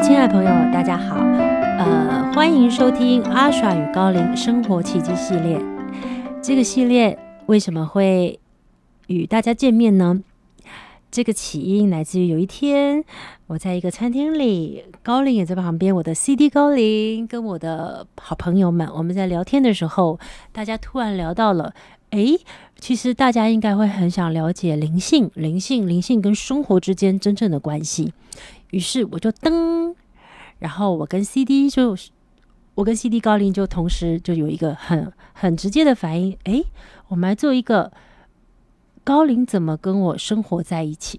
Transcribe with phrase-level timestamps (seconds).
[0.00, 5.60] 亲爱的朋友，大家好，呃，欢迎收听阿耍与高龄生活奇迹系列。
[6.40, 8.38] 这个系列为什么会
[9.08, 10.22] 与大家见面呢？
[11.10, 13.04] 这个起因来自于有一天，
[13.48, 20.20] 我在一个餐厅里，高龄也在旁边，我的 CD 高龄跟我的好朋友们，我们在聊天的时候，
[20.52, 21.74] 大家突然聊到了，
[22.10, 22.40] 诶，
[22.78, 28.12] 其实大家应该会很想了解灵性、灵性、灵性跟生活之间真正的关系。
[28.70, 29.94] 于是我就噔，
[30.58, 31.96] 然后我跟 CD 就，
[32.74, 36.64] 我跟 CD 高龄就同时就有一个很很直接的反应，诶，
[37.08, 37.92] 我们来做一个。
[39.04, 41.18] 高龄怎么跟我生活在一起？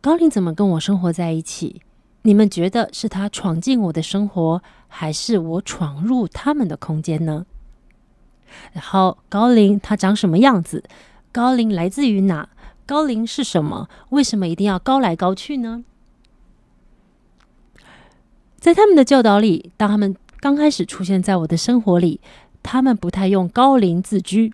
[0.00, 1.82] 高龄怎么跟我生活在一起？
[2.26, 7.46] 你们觉得是他闯进我的生活，还是我闯入他们的空间呢？
[8.72, 10.82] 然后高龄他长什么样子？
[11.30, 12.48] 高龄来自于哪？
[12.84, 13.88] 高龄是什么？
[14.08, 15.84] 为什么一定要高来高去呢？
[18.58, 22.20] 在他们的教导里，当他们刚开始出现在我的生活里。
[22.64, 24.52] 他们不太用高龄自居，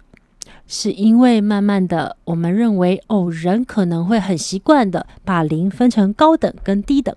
[0.66, 7.16] 是因为慢慢的，我们认为哦，人可能会很习惯的把零分成高等跟低等。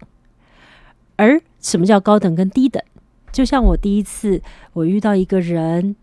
[1.15, 2.81] 而什么叫高等跟低等？
[3.31, 4.41] 就像我第一次
[4.73, 5.95] 我遇到一个人，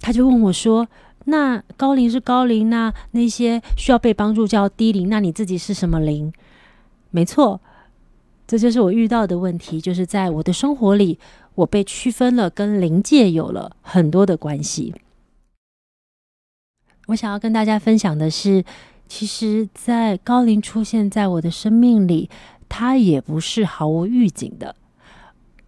[0.00, 0.88] 他就问我说
[1.26, 6.32] ：“那高龄是高龄，那那些需要被帮助叫低龄，那你自己是什么龄？”
[7.10, 7.60] 没错，
[8.46, 11.18] 这就是我遇到的问题，就是在我的生活里。
[11.54, 14.94] 我被区分了，跟灵界有了很多的关系。
[17.08, 18.64] 我想要跟大家分享的是，
[19.06, 22.30] 其实，在高龄出现在我的生命里，
[22.74, 24.74] 它也不是毫无预警的。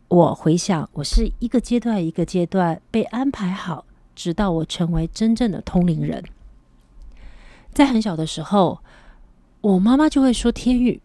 [0.08, 3.84] 我回想，我是一个阶段一个阶段被安排好，
[4.16, 6.25] 直到我成为真正的通灵人。
[7.75, 8.78] 在很小的时候，
[9.60, 11.02] 我妈妈就会说天语。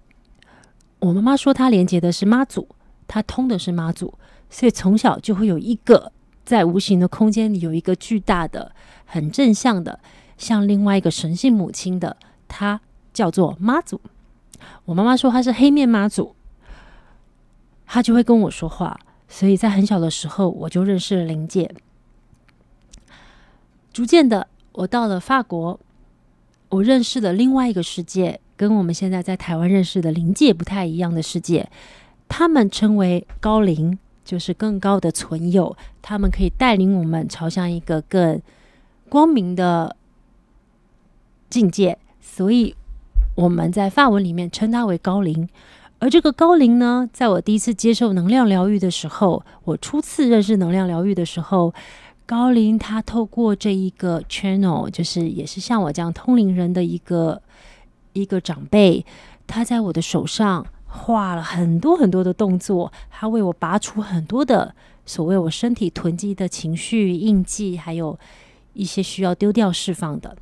[1.00, 2.70] 我妈妈说她连接的是妈祖，
[3.06, 4.14] 她通的是妈祖。
[4.50, 6.14] 所以从小就会有一个
[6.46, 8.72] 在无形的空间里有一个巨大的、
[9.04, 10.00] 很正向的，
[10.38, 12.16] 像另外一个神性母亲的，
[12.48, 12.80] 她
[13.14, 14.00] 叫做妈祖。
[14.86, 16.36] 我妈妈说她是黑面妈祖，
[17.86, 19.00] 她就会跟我说话。
[19.28, 21.74] 所以在很小的时候，我就认识了灵界。
[23.92, 25.80] 逐渐的，我到了法国，
[26.70, 31.70] 我认识了另外一个世界，跟我们现在在台湾认识的灵界不太一样的世界。
[32.28, 33.98] 他们称为高龄。
[34.26, 38.40] 就是更高的存有，他们可以带领我们朝向一个更
[39.10, 39.96] 光明的
[41.50, 42.76] 境界，所以
[43.40, 45.48] 我们在法文里面称它为高龄。
[46.00, 51.74] 而这个高龄呢，在我第一次接受能量疗愈的时候，我初次认识能量疗愈的时候，
[52.26, 57.42] 高龄他透过这一个 channel，就是也是像我这样通灵人的一个
[58.14, 59.06] 一个长辈，
[59.48, 60.66] 他在我的手上。
[60.92, 64.74] 画了很多很多的动作，他为我拔除很多的
[65.06, 68.18] 所谓我身体囤积的情绪印记，还有
[68.74, 70.36] 一些需要丢掉释放的。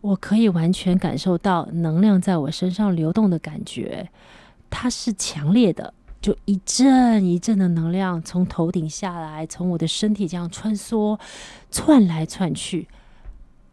[0.00, 4.10] 我可以完全感受到能量在我身上流动的感觉，
[4.68, 11.18] 它是强烈的，就一阵一阵的能量从头顶下来，从我的身体这样穿梭、
[11.70, 12.88] 窜来窜去。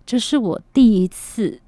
[0.06, 1.62] 这是我第一次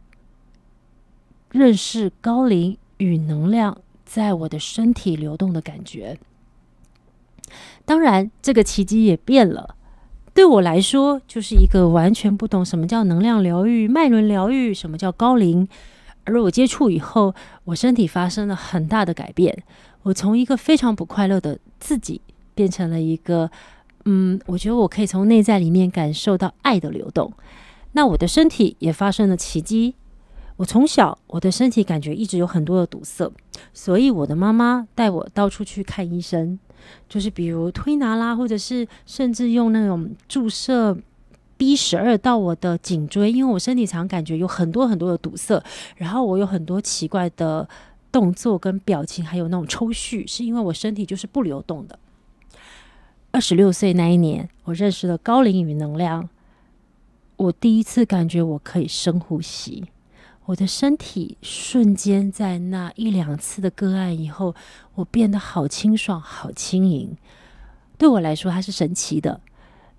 [1.51, 3.77] 认识高龄与能量。
[4.05, 6.17] 在我的身体流动的感觉，
[7.85, 9.75] 当然，这个奇迹也变了。
[10.39, 15.67] 对我来说，就是一个完全不懂什么叫能量疗愈、脉轮疗愈，什么叫高龄。
[16.23, 17.35] 而我接触以后，
[17.65, 19.65] 我身体发生了很大的改变。
[20.03, 22.21] 我从一个非常不快乐的自己，
[22.55, 23.51] 变成了一个，
[24.05, 27.33] 嗯，我觉得我可以从内在里面感受到爱的流动。
[27.91, 29.95] 那我的身体也发生了奇迹。
[30.55, 33.29] 我从小，我的身体感觉一直有很多的堵塞，
[33.73, 36.57] 所以我的妈妈带我到处去看医生，
[37.07, 40.97] 就是比如推拿啦，或者是甚至用那种注射
[41.57, 45.61] B 十二到我的颈椎，因为我身体常感觉有很多很多的堵塞，
[45.97, 47.67] 然后我有很多奇怪的
[48.11, 51.99] 动作跟表情，还有那种抽搐，是因为我身体就是不流动的。
[53.31, 56.27] 二十六岁那一年，我认识了高龄与能量，
[57.35, 59.85] 我第一次感觉我可以深呼吸。
[60.49, 64.55] 我的身体瞬间在那一两次的个案以后，
[64.95, 67.15] 我变得好清爽、好轻盈。
[67.99, 69.39] 对我来说，它是神奇的。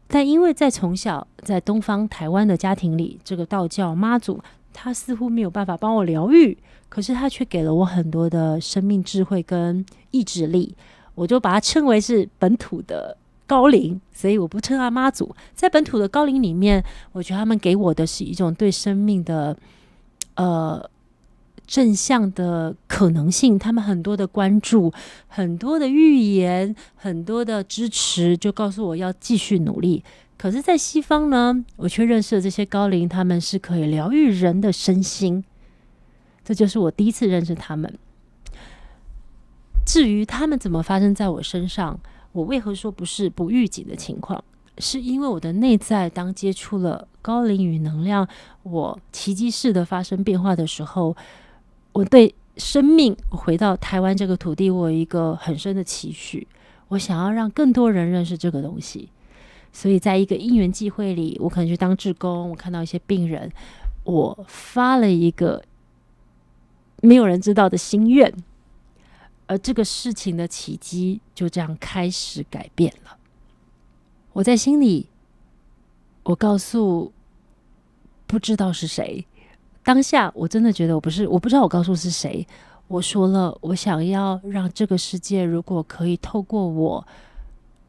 [0.09, 4.43] 但因为在从小在东方台湾的家庭里，这个道教妈祖，
[4.73, 6.59] 他似乎没有办法帮我疗愈，
[6.89, 10.75] 可是他却给了我很多的生命智慧跟意志力。
[11.15, 15.33] 我就把它称为是本土的高龄，所以我不称他妈祖。
[15.55, 19.57] 在本土的高龄里面，我觉得他们给我的是一种对生命的。
[20.41, 20.91] 呃，
[21.67, 24.91] 正向的可能性，他们很多的关注，
[25.29, 30.03] 很多的预言，很多的支持，就告诉我要继续努力。
[30.39, 35.45] 可是，在西方呢，我却认识了这些高龄，他们是可以疗愈人的身心。
[36.43, 37.99] 这就是我第一次认识他们。
[39.85, 42.01] 至于他们怎么发生在我身上，
[42.33, 44.43] 我为何说不是不预警的情况？
[44.81, 48.27] 是因为我的内在当接触了高龄与能量，
[48.63, 51.15] 我奇迹式的发生变化的时候，
[51.93, 56.47] 我对生命回到台湾这个土地，我有一个很深的期许，
[56.89, 59.09] 我想要让更多人认识这个东西。
[59.73, 63.53] 所以在一个因缘际会里，我可能去当志工，我看到一些病人，
[64.03, 65.63] 我发了一个
[67.03, 68.35] 没有人知道的心愿，
[69.47, 73.17] 而这个事情的奇迹就这样开始改变了。
[74.33, 75.09] 我在心里，
[76.23, 77.13] 我告诉
[78.27, 79.27] 不知道是谁，
[79.83, 82.47] 当下我真的觉得我不是，我不知道我告诉是谁。
[82.87, 87.07] 我说了，我想要让这个世界，如果可以透过我，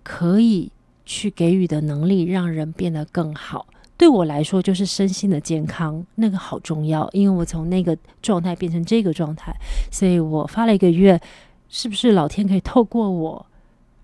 [0.04, 0.72] 可以
[1.06, 3.68] 去给予的能力，让人变得更好。
[3.98, 7.08] 对我来说，就是身心的健康，那个好重要。
[7.14, 9.56] 因为我从那个状态变成这个状态，
[9.92, 11.22] 所以我发了一个愿，
[11.70, 13.46] 是不是老天可以透过我，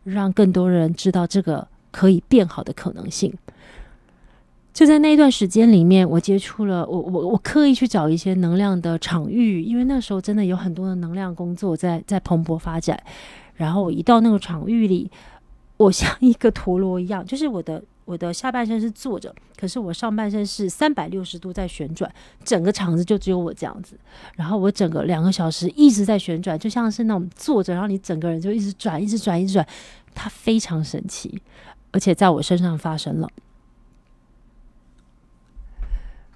[0.03, 1.67] 让更多人知道这个。
[1.91, 3.33] 可以变好的可能性，
[4.73, 13.01] 就在那一段时间里面，我接触了我我我刻意去找一些能量的场域，因为那时候真的有很多的能量工作在在蓬勃发展。
[13.55, 15.09] 然后我一到那个场域里，
[15.77, 22.11] 我像一个陀螺一样，就是我的我的下半身是坐着，可是我上半身是三百六十度在旋转，
[22.43, 23.97] 整个场子就只有我这样子。
[24.35, 29.67] 然后我整个两个小时一直在旋转，就像是那种坐着，然后你整个人就一直转，一直转，一直转，
[30.13, 31.41] 它非常神奇。
[31.97, 33.27] 而且在我身上发生了。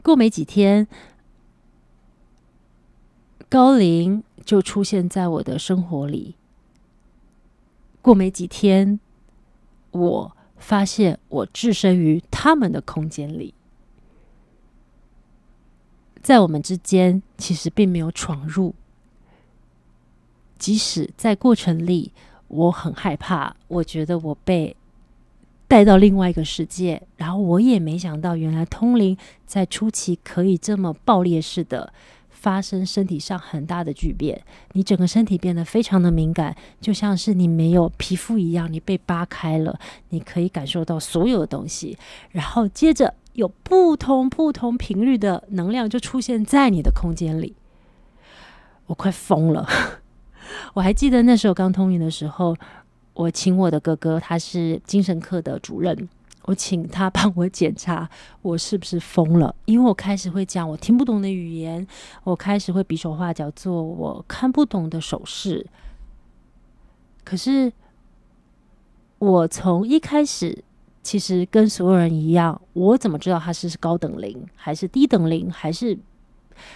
[0.02, 0.88] 过没几天，
[3.48, 6.36] 高龄就出现在我的生活里。
[8.02, 9.00] 过没几天，
[9.92, 13.54] 我发现我置身于他们的空间里，
[16.24, 18.74] 在我们之间其实并没有闯入。
[20.58, 22.12] 即使在过程里，
[22.48, 24.76] 我很害怕，我觉得我被。
[25.72, 29.16] 带到另外一个世界，然后我也没想到，原来通灵
[29.46, 31.94] 在初期可以这么爆裂式的
[32.30, 34.42] 发生身体上很大的巨变，
[34.74, 39.80] 你整个身体变得非常的敏感，就像是你没有皮肤一样，你被扒开了，
[40.10, 41.98] 你可以感受到所有的东西，
[42.32, 47.56] 然后接着有不同不同频率的能量就出现在你的空间里，
[48.88, 49.66] 我快疯了！
[50.76, 52.58] 我还记得那时候刚通灵的时候。
[53.22, 56.10] 我请我的哥哥，他是精神科的主任，
[56.46, 58.10] 我请他 帮我检查
[58.42, 61.86] 我是不是疯了，因为我开始会讲我听不懂的语言，
[62.24, 65.68] 我开始会比手画脚做我看不懂的手势。
[67.24, 67.72] 可是
[69.20, 70.64] 我从一开始，
[71.04, 75.96] 其实跟所有人一样，我怎么知道他是高等灵还是低等灵，还是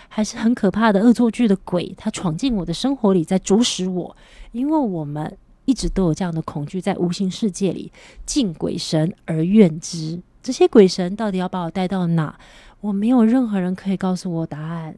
[0.08, 1.92] 还是很可怕的恶作剧的鬼？
[1.98, 4.16] 他闯进我的生活里，在主使我，
[4.52, 5.36] 因为我们。
[5.66, 7.92] 一直都有这样的恐惧，在无形世界里
[8.26, 10.22] 敬鬼神而怨之。
[10.42, 12.38] 这些鬼神到底要把我带到哪？
[12.82, 14.96] 我没有任何人可以告诉我答案。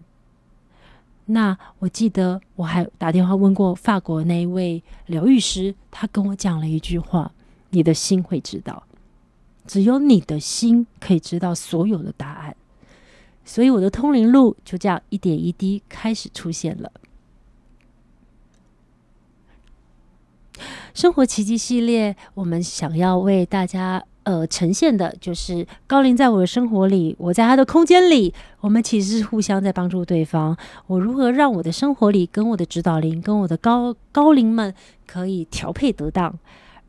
[1.28, 7.32] 那我记得我还打电话问过法国那一位疗愈师，他跟我讲了一句话
[7.72, 8.84] ：“你的心会知道，
[9.66, 12.56] 只有你的心可以知道所有的答案。”
[13.46, 16.92] 所以我的通灵路就这样一点一滴开始出现了。
[20.94, 30.56] 生活奇迹系列，我们想要为大家呃呈现的，就是高龄在我的生活里，我在他的空间里，我们其实是互相在帮助对方。
[30.88, 34.74] 我如何让我的生活里跟我的指导灵、跟我的高高龄们
[35.06, 36.38] 可以调配得当？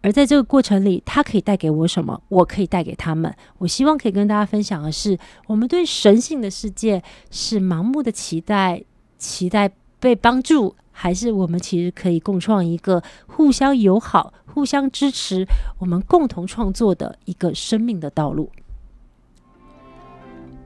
[0.01, 2.23] 而在这个过程里，他可以带给我什么？
[2.29, 3.35] 我可以带给他们。
[3.59, 8.81] 我希望可以跟大家分享的是，我们对神性的世界是盲目的期待，
[9.19, 9.69] 期待
[9.99, 10.75] 被帮助。
[11.01, 15.47] 还是我们其实可以共创一个互相友好、互相支持、
[15.79, 18.51] 我们共同创作的一个生命的道路。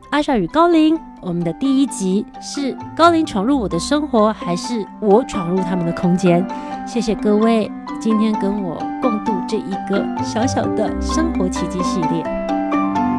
[0.08, 6.46] 阿少与高林，我们的第一集是高林闯入我的生活，还是我闯入他们的空间？
[6.86, 7.70] 谢谢各位
[8.00, 12.24] 今天跟我共度这一个小小的生活奇迹系列，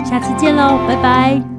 [0.04, 1.53] 下次见喽，拜拜。